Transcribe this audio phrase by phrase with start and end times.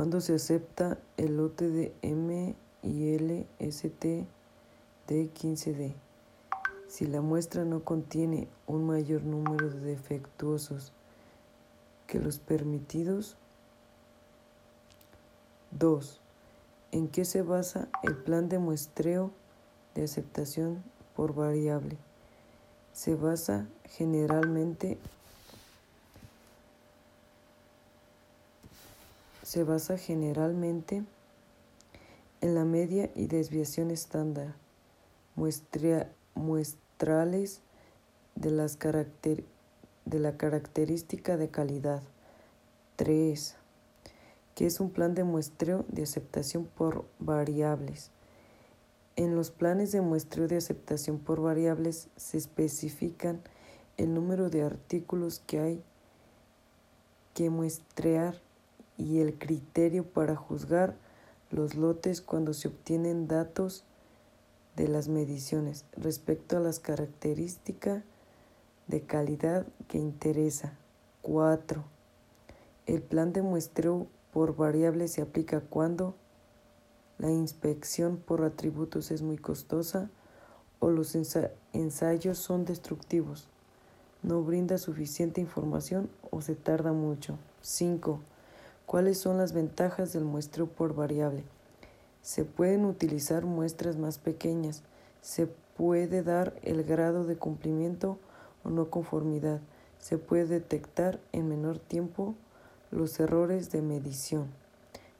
[0.00, 4.24] cuando se acepta el lote de M y L ST
[5.08, 5.92] de 15D.
[6.88, 10.94] Si la muestra no contiene un mayor número de defectuosos
[12.06, 13.36] que los permitidos.
[15.72, 16.18] 2.
[16.92, 19.30] ¿En qué se basa el plan de muestreo
[19.94, 20.82] de aceptación
[21.14, 21.98] por variable?
[22.94, 24.96] Se basa generalmente
[29.50, 31.02] se basa generalmente
[32.40, 34.54] en la media y desviación estándar
[36.36, 37.60] muestrales
[38.36, 42.00] de, las de la característica de calidad.
[42.94, 43.56] 3.
[44.54, 48.12] Que es un plan de muestreo de aceptación por variables.
[49.16, 53.40] En los planes de muestreo de aceptación por variables se especifican
[53.96, 55.82] el número de artículos que hay
[57.34, 58.40] que muestrear
[59.00, 60.94] y el criterio para juzgar
[61.50, 63.84] los lotes cuando se obtienen datos
[64.76, 68.04] de las mediciones respecto a las características
[68.86, 70.74] de calidad que interesa.
[71.22, 71.82] 4.
[72.86, 76.14] El plan de muestreo por variables se aplica cuando
[77.18, 80.10] la inspección por atributos es muy costosa
[80.78, 83.48] o los ensayos son destructivos,
[84.22, 87.38] no brinda suficiente información o se tarda mucho.
[87.60, 88.20] 5.
[88.90, 91.44] ¿Cuáles son las ventajas del muestreo por variable?
[92.22, 94.82] Se pueden utilizar muestras más pequeñas,
[95.22, 98.18] se puede dar el grado de cumplimiento
[98.64, 99.60] o no conformidad,
[100.00, 102.34] se puede detectar en menor tiempo
[102.90, 104.48] los errores de medición.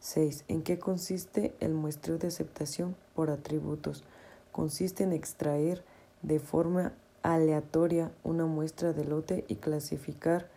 [0.01, 0.47] 6.
[0.49, 4.03] ¿En qué consiste el muestreo de aceptación por atributos?
[4.51, 5.85] Consiste en extraer
[6.23, 10.49] de forma aleatoria una muestra de lote y clasificar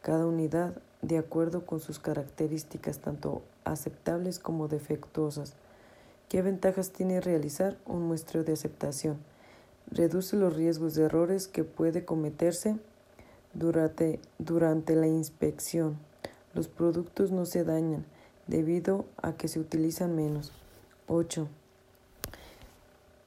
[0.00, 5.54] cada unidad de acuerdo con sus características tanto aceptables como defectuosas.
[6.28, 9.18] ¿Qué ventajas tiene realizar un muestreo de aceptación?
[9.90, 12.76] Reduce los riesgos de errores que puede cometerse
[13.52, 15.98] durante, durante la inspección.
[16.54, 18.06] Los productos no se dañan
[18.46, 20.52] debido a que se utilizan menos.
[21.08, 21.48] 8.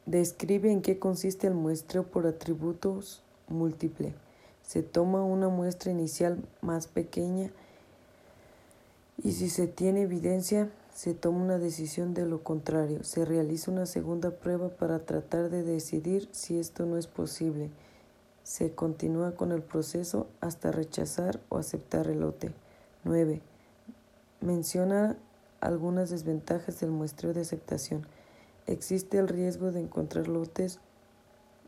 [0.06, 4.14] Describe en qué consiste el muestreo por atributos múltiple.
[4.64, 7.52] Se toma una muestra inicial más pequeña
[9.24, 13.04] y si se tiene evidencia, se toma una decisión de lo contrario.
[13.04, 17.70] Se realiza una segunda prueba para tratar de decidir si esto no es posible.
[18.44, 22.52] Se continúa con el proceso hasta rechazar o aceptar el lote.
[23.04, 23.42] 9.
[24.42, 25.18] Menciona
[25.60, 28.06] algunas desventajas del muestreo de aceptación.
[28.68, 30.80] Existe el riesgo de encontrar lotes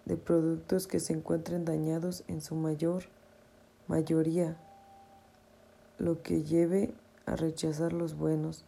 [0.05, 3.03] de productos que se encuentren dañados en su mayor
[3.87, 4.57] mayoría,
[5.97, 6.93] lo que lleve
[7.27, 8.65] a rechazar los buenos.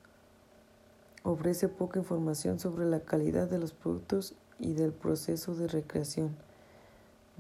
[1.23, 6.35] Ofrece poca información sobre la calidad de los productos y del proceso de recreación.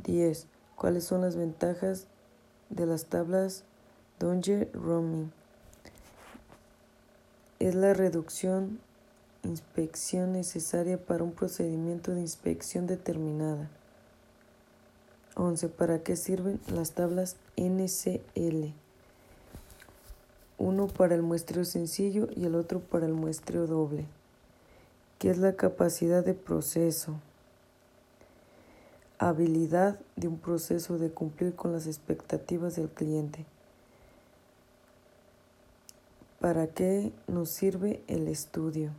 [0.03, 0.47] 10.
[0.75, 2.07] ¿Cuáles son las ventajas
[2.69, 3.63] de las tablas
[4.17, 5.31] Donger Roaming?
[7.59, 8.79] Es la reducción
[9.43, 13.69] inspección necesaria para un procedimiento de inspección determinada.
[15.35, 15.69] 11.
[15.69, 18.73] ¿Para qué sirven las tablas NCL?
[20.59, 24.05] Uno para el muestreo sencillo y el otro para el muestreo doble,
[25.17, 27.15] que es la capacidad de proceso,
[29.17, 33.45] habilidad de un proceso de cumplir con las expectativas del cliente.
[36.41, 38.91] ¿Para qué nos sirve el estudio?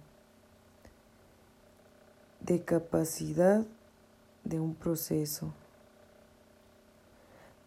[2.40, 3.64] De capacidad
[4.44, 5.52] de un proceso.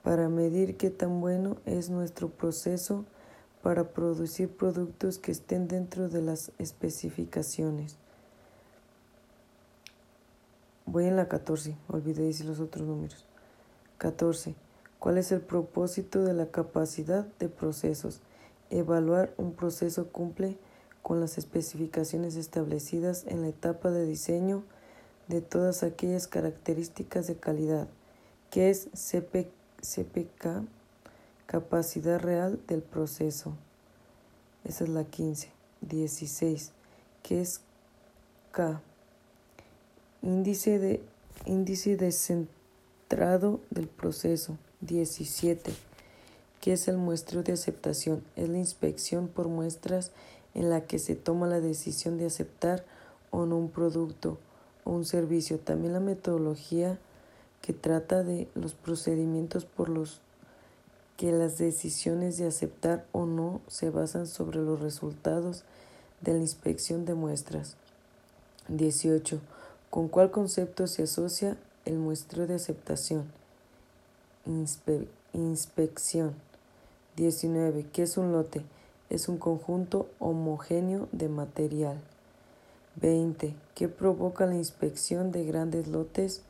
[0.03, 3.05] Para medir qué tan bueno es nuestro proceso
[3.63, 7.95] para producir productos que estén dentro de las especificaciones.
[10.85, 13.25] Voy en la 14, olvidé decir los otros números.
[13.99, 14.53] 14.
[14.99, 18.19] ¿Cuál es el propósito de la capacidad de procesos?
[18.69, 20.57] Evaluar un proceso cumple
[21.01, 24.63] con las especificaciones establecidas en la etapa de diseño
[25.29, 27.87] de todas aquellas características de calidad,
[28.49, 30.63] que es CPK
[31.45, 33.53] Capacidad real del proceso.
[34.63, 35.49] Esa es la 15.
[35.81, 36.71] 16.
[37.21, 37.61] ¿Qué es
[38.51, 38.81] K?
[40.21, 41.01] Índice de
[41.45, 44.57] índice centrado del proceso.
[44.81, 45.73] 17.
[46.61, 48.23] ¿Qué es el muestreo de aceptación?
[48.35, 50.11] Es la inspección por muestras
[50.53, 52.85] en la que se toma la decisión de aceptar
[53.31, 54.37] o no un producto
[54.83, 55.59] o un servicio.
[55.59, 56.99] También la metodología
[57.61, 60.21] que trata de los procedimientos por los
[61.17, 65.63] que las decisiones de aceptar o no se basan sobre los resultados
[66.21, 67.75] de la inspección de muestras.
[68.69, 69.39] 18.
[69.89, 73.25] ¿Con cuál concepto se asocia el muestreo de aceptación?
[75.33, 76.33] inspección.
[77.15, 77.85] 19.
[77.93, 78.61] ¿Qué es un lote?
[79.09, 81.99] Es un conjunto homogéneo de material.
[82.95, 83.53] 20.
[83.75, 86.41] ¿Qué provoca la inspección de grandes lotes?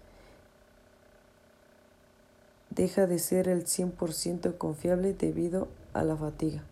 [2.75, 6.64] Deja de ser el 100% confiable debido a la fatiga.